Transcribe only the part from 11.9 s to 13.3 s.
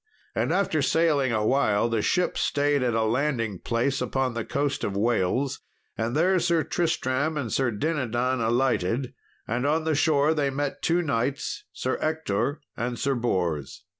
Ector and Sir